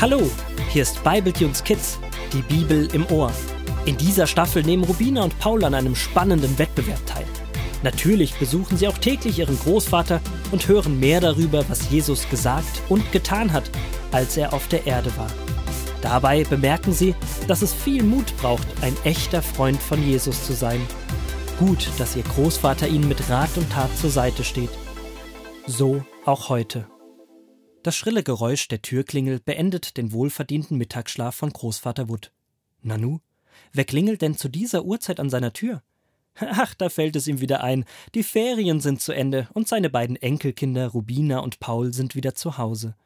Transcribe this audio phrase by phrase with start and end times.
[0.00, 0.30] Hallo,
[0.70, 1.98] hier ist Bibletunes Kids,
[2.32, 3.30] die Bibel im Ohr.
[3.84, 7.26] In dieser Staffel nehmen Rubina und Paul an einem spannenden Wettbewerb teil.
[7.82, 13.12] Natürlich besuchen sie auch täglich ihren Großvater und hören mehr darüber, was Jesus gesagt und
[13.12, 13.70] getan hat,
[14.12, 15.30] als er auf der Erde war.
[16.00, 17.14] Dabei bemerken sie,
[17.46, 20.80] dass es viel Mut braucht, ein echter Freund von Jesus zu sein.
[21.60, 24.70] Gut, dass ihr Großvater ihnen mit Rat und Tat zur Seite steht.
[25.66, 26.88] So auch heute.
[27.82, 32.32] Das schrille Geräusch der Türklingel beendet den wohlverdienten Mittagsschlaf von Großvater Wood.
[32.80, 33.18] Nanu,
[33.74, 35.82] wer klingelt denn zu dieser Uhrzeit an seiner Tür?
[36.40, 37.84] Ach, da fällt es ihm wieder ein.
[38.14, 42.56] Die Ferien sind zu Ende und seine beiden Enkelkinder Rubina und Paul sind wieder zu
[42.56, 42.96] Hause.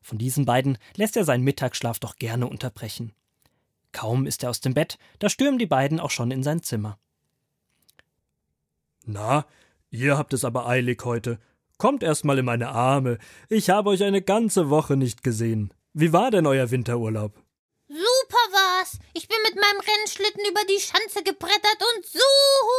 [0.00, 3.14] Von diesen beiden lässt er seinen Mittagsschlaf doch gerne unterbrechen.
[3.90, 7.00] Kaum ist er aus dem Bett, da stürmen die beiden auch schon in sein Zimmer.
[9.06, 9.46] Na,
[9.90, 11.38] ihr habt es aber eilig heute.
[11.78, 13.18] Kommt erst mal in meine Arme.
[13.48, 15.72] Ich habe euch eine ganze Woche nicht gesehen.
[15.92, 17.32] Wie war denn euer Winterurlaub?
[17.88, 18.98] Super war's.
[19.14, 22.18] Ich bin mit meinem Rennschlitten über die Schanze gebrettert und so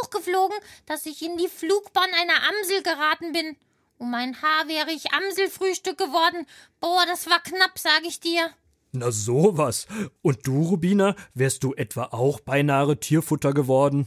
[0.02, 3.56] hochgeflogen, dass ich in die Flugbahn einer Amsel geraten bin.
[3.96, 6.46] Um mein Haar wäre ich Amselfrühstück geworden.
[6.80, 8.50] Boah, das war knapp, sag ich dir.
[8.92, 9.86] Na sowas.
[10.22, 14.06] Und du, Rubina, wärst du etwa auch beinahe Tierfutter geworden?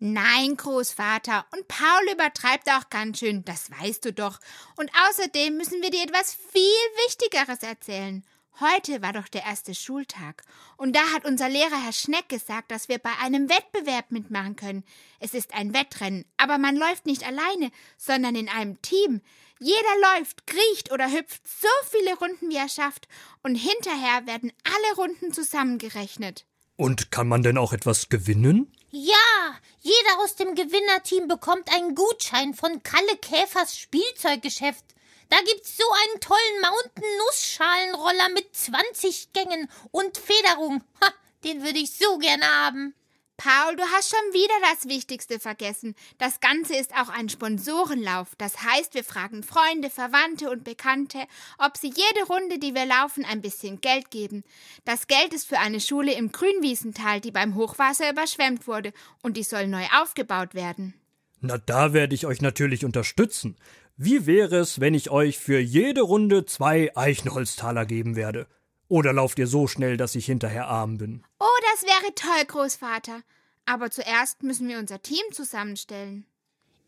[0.00, 4.38] Nein, Großvater, und Paul übertreibt auch ganz schön, das weißt du doch.
[4.76, 6.62] Und außerdem müssen wir dir etwas viel
[7.06, 8.24] Wichtigeres erzählen.
[8.60, 10.42] Heute war doch der erste Schultag.
[10.76, 14.84] Und da hat unser Lehrer Herr Schneck gesagt, dass wir bei einem Wettbewerb mitmachen können.
[15.20, 19.20] Es ist ein Wettrennen, aber man läuft nicht alleine, sondern in einem Team.
[19.60, 23.08] Jeder läuft, kriecht oder hüpft so viele Runden, wie er schafft.
[23.42, 26.44] Und hinterher werden alle Runden zusammengerechnet.
[26.76, 28.72] Und kann man denn auch etwas gewinnen?
[28.90, 34.84] Ja, jeder aus dem Gewinnerteam bekommt einen Gutschein von Kalle Käfers Spielzeuggeschäft.
[35.30, 40.82] Da gibt's so einen tollen Mountain-Nussschalenroller mit 20 Gängen und Federung.
[41.02, 41.12] Ha,
[41.44, 42.94] den würde ich so gerne haben.
[43.38, 45.94] Paul, du hast schon wieder das Wichtigste vergessen.
[46.18, 48.34] Das Ganze ist auch ein Sponsorenlauf.
[48.36, 51.18] Das heißt, wir fragen Freunde, Verwandte und Bekannte,
[51.56, 54.42] ob sie jede Runde, die wir laufen, ein bisschen Geld geben.
[54.84, 59.44] Das Geld ist für eine Schule im Grünwiesental, die beim Hochwasser überschwemmt wurde, und die
[59.44, 60.94] soll neu aufgebaut werden.
[61.40, 63.56] Na, da werde ich euch natürlich unterstützen.
[63.96, 68.48] Wie wäre es, wenn ich euch für jede Runde zwei Eichenholztaler geben werde?
[68.88, 71.22] Oder lauft ihr so schnell, dass ich hinterher arm bin?
[71.38, 73.22] Oh, das wäre toll, Großvater.
[73.66, 76.26] Aber zuerst müssen wir unser Team zusammenstellen.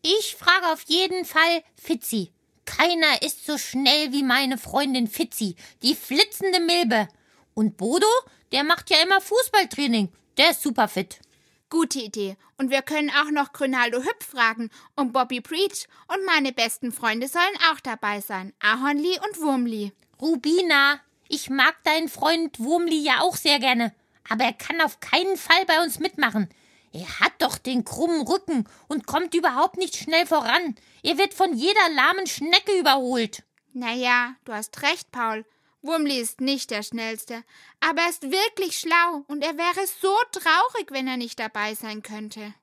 [0.01, 2.31] Ich frage auf jeden Fall Fitzi.
[2.65, 7.07] Keiner ist so schnell wie meine Freundin Fitzi, die flitzende Milbe.
[7.53, 8.07] Und Bodo,
[8.51, 10.09] der macht ja immer Fußballtraining.
[10.37, 11.19] Der ist super fit.
[11.69, 12.35] Gute Idee.
[12.57, 17.27] Und wir können auch noch Grünaldo Hüpf fragen und Bobby Preach und meine besten Freunde
[17.27, 18.53] sollen auch dabei sein.
[18.59, 19.91] Ahornli und Wurmli.
[20.19, 20.99] Rubina,
[21.31, 23.93] ich mag deinen Freund Wurmli ja auch sehr gerne,
[24.29, 26.49] aber er kann auf keinen Fall bei uns mitmachen.
[26.93, 30.75] Er hat doch den krummen Rücken und kommt überhaupt nicht schnell voran.
[31.03, 33.43] Er wird von jeder lahmen Schnecke überholt.
[33.73, 35.45] Na ja, du hast recht, Paul.
[35.81, 37.43] Wurmli ist nicht der Schnellste,
[37.79, 42.03] aber er ist wirklich schlau und er wäre so traurig, wenn er nicht dabei sein
[42.03, 42.53] könnte.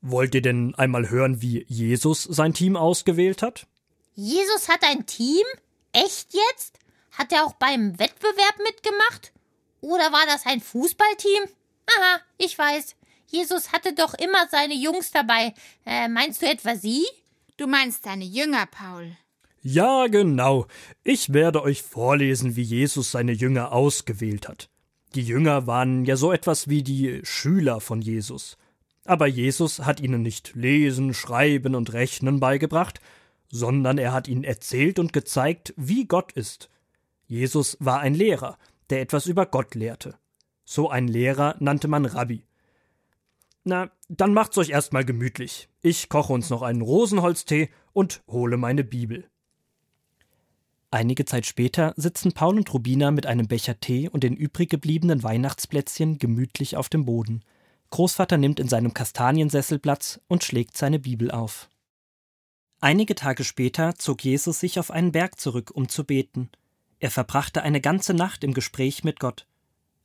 [0.00, 3.66] Wollt ihr denn einmal hören, wie Jesus sein Team ausgewählt hat?
[4.14, 5.44] Jesus hat ein Team?
[5.92, 6.78] Echt jetzt?
[7.18, 9.32] Hat er auch beim Wettbewerb mitgemacht?
[9.80, 11.42] Oder war das ein Fußballteam?
[11.86, 12.94] Aha, ich weiß.
[13.26, 15.52] Jesus hatte doch immer seine Jungs dabei.
[15.84, 17.04] Äh, meinst du etwa sie?
[17.56, 19.16] Du meinst seine Jünger, Paul.
[19.62, 20.66] Ja, genau.
[21.02, 24.70] Ich werde euch vorlesen, wie Jesus seine Jünger ausgewählt hat.
[25.14, 28.56] Die Jünger waren ja so etwas wie die Schüler von Jesus.
[29.04, 33.00] Aber Jesus hat ihnen nicht Lesen, Schreiben und Rechnen beigebracht,
[33.50, 36.68] sondern er hat ihnen erzählt und gezeigt, wie Gott ist.
[37.28, 38.58] Jesus war ein Lehrer,
[38.90, 40.18] der etwas über Gott lehrte.
[40.64, 42.42] So ein Lehrer nannte man Rabbi.
[43.64, 45.68] Na, dann macht's euch erstmal gemütlich.
[45.82, 49.28] Ich koche uns noch einen Rosenholztee und hole meine Bibel.
[50.90, 55.22] Einige Zeit später sitzen Paul und Rubina mit einem Becher Tee und den übrig gebliebenen
[55.22, 57.44] Weihnachtsplätzchen gemütlich auf dem Boden.
[57.90, 61.68] Großvater nimmt in seinem Kastaniensessel Platz und schlägt seine Bibel auf.
[62.80, 66.48] Einige Tage später zog Jesus sich auf einen Berg zurück, um zu beten.
[67.00, 69.46] Er verbrachte eine ganze Nacht im Gespräch mit Gott.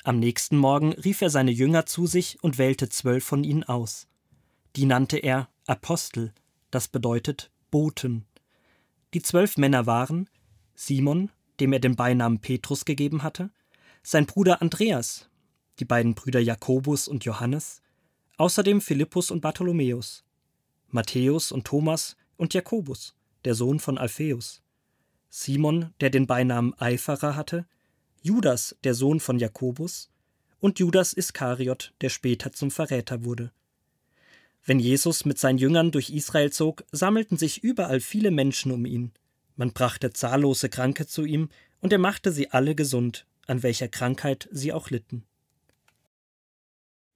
[0.04, 4.08] Am nächsten Morgen rief er seine Jünger zu sich und wählte zwölf von ihnen aus.
[4.76, 6.34] Die nannte er Apostel,
[6.72, 8.26] das bedeutet Boten.
[9.14, 10.30] Die zwölf Männer waren
[10.76, 13.52] Simon, dem er den Beinamen Petrus gegeben hatte,
[14.02, 15.30] sein Bruder Andreas,
[15.80, 17.82] die beiden Brüder Jakobus und Johannes,
[18.38, 20.26] außerdem Philippus und Bartholomäus,
[20.90, 24.63] Matthäus und Thomas, und Jakobus, der Sohn von Alpheus,
[25.36, 27.66] Simon, der den Beinamen Eiferer hatte,
[28.22, 30.12] Judas, der Sohn von Jakobus,
[30.60, 33.52] und Judas Iskariot, der später zum Verräter wurde.
[34.64, 39.12] Wenn Jesus mit seinen Jüngern durch Israel zog, sammelten sich überall viele Menschen um ihn.
[39.56, 41.50] Man brachte zahllose Kranke zu ihm,
[41.82, 45.26] und er machte sie alle gesund, an welcher Krankheit sie auch litten.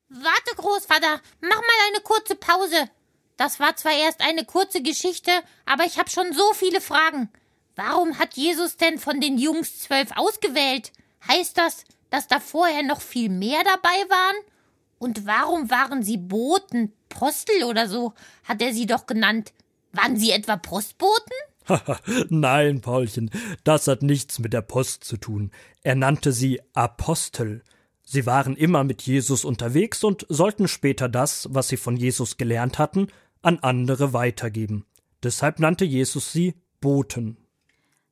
[0.10, 2.90] Warte, Großvater, mach mal eine kurze Pause.
[3.38, 5.30] Das war zwar erst eine kurze Geschichte,
[5.68, 7.30] aber ich habe schon so viele Fragen.
[7.78, 10.92] Warum hat Jesus denn von den Jungs zwölf ausgewählt?
[11.28, 14.36] Heißt das, dass da vorher noch viel mehr dabei waren?
[14.98, 18.16] Und warum waren sie Boten, Postel oder so,
[18.46, 19.54] hat er sie doch genannt.
[19.92, 21.36] Waren sie etwa Postboten?
[22.30, 23.30] Nein, Paulchen,
[23.64, 25.52] das hat nichts mit der Post zu tun.
[25.84, 27.64] Er nannte sie Apostel.
[28.02, 32.80] Sie waren immer mit Jesus unterwegs und sollten später das, was sie von Jesus gelernt
[32.80, 33.10] hatten,
[33.44, 34.88] an andere weitergeben.
[35.22, 37.38] Deshalb nannte Jesus sie Boten.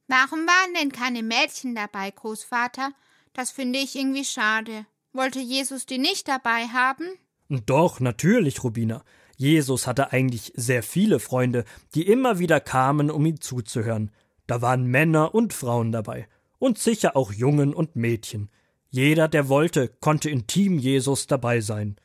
[0.07, 2.91] Warum waren denn keine Mädchen dabei, Großvater?
[3.33, 4.85] Das finde ich irgendwie schade.
[5.13, 7.05] Wollte Jesus die nicht dabei haben?
[7.49, 9.03] Doch, natürlich, Rubina.
[9.37, 14.11] Jesus hatte eigentlich sehr viele Freunde, die immer wieder kamen, um ihm zuzuhören.
[14.47, 16.27] Da waren Männer und Frauen dabei.
[16.59, 18.49] Und sicher auch Jungen und Mädchen.
[18.89, 21.97] Jeder, der wollte, konnte in Team Jesus dabei sein.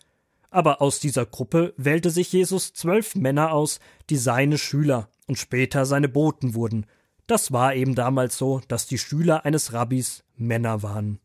[0.50, 5.86] Aber aus dieser Gruppe wählte sich Jesus zwölf Männer aus, die seine Schüler und später
[5.86, 6.86] seine Boten wurden.
[7.30, 11.20] Das war eben damals so, dass die Schüler eines Rabbis Männer waren.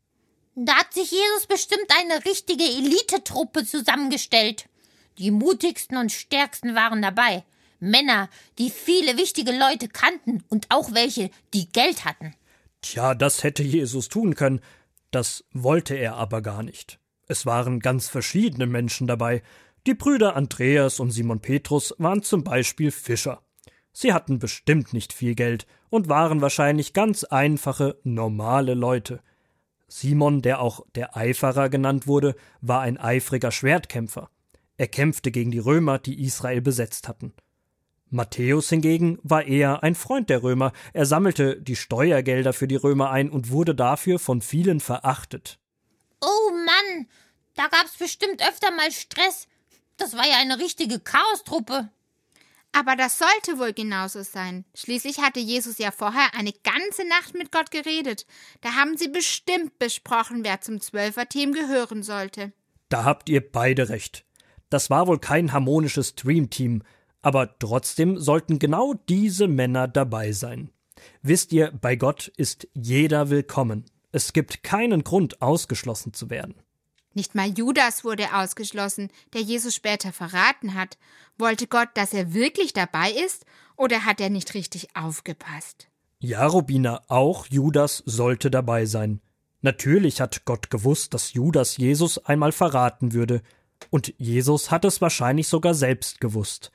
[0.54, 4.68] Da hat sich Jesus bestimmt eine richtige Elitetruppe zusammengestellt.
[5.18, 7.44] Die mutigsten und stärksten waren dabei.
[7.80, 12.36] Männer, die viele wichtige Leute kannten und auch welche, die Geld hatten.
[12.82, 14.60] Tja, das hätte Jesus tun können.
[15.10, 17.00] Das wollte er aber gar nicht.
[17.26, 19.42] Es waren ganz verschiedene Menschen dabei.
[19.88, 23.42] Die Brüder Andreas und Simon Petrus waren zum Beispiel Fischer.
[23.98, 29.22] Sie hatten bestimmt nicht viel Geld und waren wahrscheinlich ganz einfache, normale Leute.
[29.88, 34.28] Simon, der auch der Eiferer genannt wurde, war ein eifriger Schwertkämpfer.
[34.76, 37.32] Er kämpfte gegen die Römer, die Israel besetzt hatten.
[38.10, 43.08] Matthäus hingegen war eher ein Freund der Römer, er sammelte die Steuergelder für die Römer
[43.08, 45.58] ein und wurde dafür von vielen verachtet.
[46.20, 47.06] Oh Mann,
[47.54, 49.48] da gab's bestimmt öfter mal Stress.
[49.96, 51.88] Das war ja eine richtige Chaostruppe.
[52.78, 54.66] Aber das sollte wohl genauso sein.
[54.74, 58.26] Schließlich hatte Jesus ja vorher eine ganze Nacht mit Gott geredet.
[58.60, 62.52] Da haben sie bestimmt besprochen, wer zum Zwölferteam gehören sollte.
[62.90, 64.26] Da habt ihr beide recht.
[64.68, 66.82] Das war wohl kein harmonisches Dreamteam,
[67.22, 70.70] aber trotzdem sollten genau diese Männer dabei sein.
[71.22, 73.86] Wisst ihr, bei Gott ist jeder willkommen.
[74.12, 76.56] Es gibt keinen Grund, ausgeschlossen zu werden.
[77.16, 80.98] Nicht mal Judas wurde ausgeschlossen, der Jesus später verraten hat.
[81.38, 85.88] Wollte Gott, dass er wirklich dabei ist, oder hat er nicht richtig aufgepasst?
[86.18, 89.22] Ja, Robina, auch Judas sollte dabei sein.
[89.62, 93.40] Natürlich hat Gott gewusst, dass Judas Jesus einmal verraten würde,
[93.88, 96.70] und Jesus hat es wahrscheinlich sogar selbst gewusst.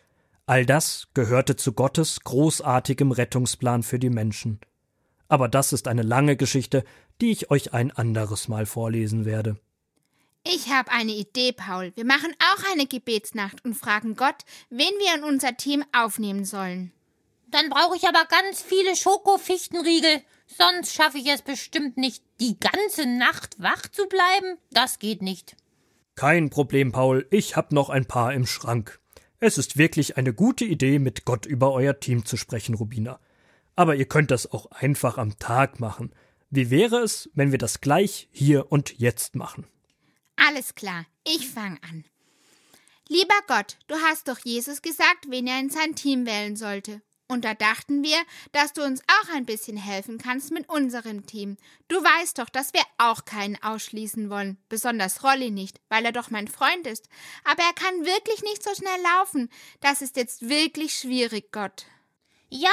[0.48, 4.60] All das gehörte zu Gottes großartigem Rettungsplan für die Menschen.
[5.28, 6.84] Aber das ist eine lange Geschichte,
[7.22, 9.60] die ich euch ein anderes Mal vorlesen werde.
[10.44, 11.92] Ich habe eine Idee, Paul.
[11.96, 14.38] Wir machen auch eine Gebetsnacht und fragen Gott,
[14.70, 16.92] wen wir in unser Team aufnehmen sollen.
[17.48, 20.22] Dann brauche ich aber ganz viele Schokofichtenriegel.
[20.48, 24.58] Sonst schaffe ich es bestimmt nicht, die ganze Nacht wach zu bleiben.
[24.72, 25.56] Das geht nicht.
[26.16, 27.28] Kein Problem, Paul.
[27.30, 29.00] Ich hab noch ein paar im Schrank.
[29.40, 33.20] Es ist wirklich eine gute Idee, mit Gott über euer Team zu sprechen, Rubina.
[33.76, 36.14] Aber ihr könnt das auch einfach am Tag machen.
[36.50, 39.68] Wie wäre es, wenn wir das gleich hier und jetzt machen?
[40.48, 42.04] Alles klar, ich fange an.
[43.08, 47.02] Lieber Gott, du hast doch Jesus gesagt, wen er in sein Team wählen sollte.
[47.28, 48.18] Und da dachten wir,
[48.52, 51.58] dass du uns auch ein bisschen helfen kannst mit unserem Team.
[51.88, 56.32] Du weißt doch, dass wir auch keinen ausschließen wollen, besonders Rolli nicht, weil er doch
[56.32, 57.08] mein Freund ist.
[57.44, 59.50] Aber er kann wirklich nicht so schnell laufen.
[59.80, 61.86] Das ist jetzt wirklich schwierig, Gott.
[62.50, 62.70] Ja,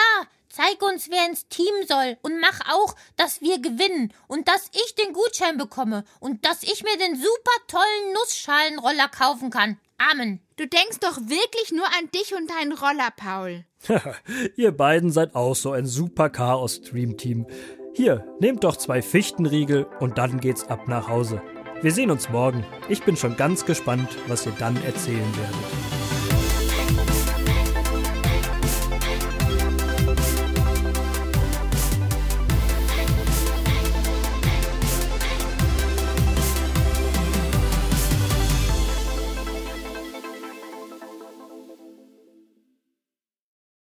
[0.49, 4.95] zeig uns, wer ins Team soll und mach auch, dass wir gewinnen und dass ich
[4.95, 9.78] den Gutschein bekomme und dass ich mir den super tollen Nussschalenroller kaufen kann.
[9.99, 10.40] Amen.
[10.57, 13.64] Du denkst doch wirklich nur an dich und deinen Roller, Paul.
[14.57, 17.47] Ihr beiden seid auch so ein super Chaos-Stream-Team.
[17.95, 21.43] Hier, nehmt doch zwei Fichtenriegel und dann geht's ab nach Hause.
[21.81, 22.64] Wir sehen uns morgen.
[22.88, 26.48] Ich bin schon ganz gespannt, was ihr dann erzählen werdet.